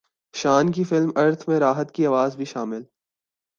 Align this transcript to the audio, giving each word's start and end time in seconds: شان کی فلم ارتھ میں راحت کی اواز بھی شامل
شان 0.33 0.71
کی 0.71 0.83
فلم 0.83 1.11
ارتھ 1.15 1.49
میں 1.49 1.59
راحت 1.59 1.91
کی 1.91 2.05
اواز 2.05 2.35
بھی 2.35 2.45
شامل 2.45 2.83